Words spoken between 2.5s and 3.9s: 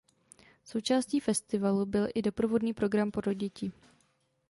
program pro děti.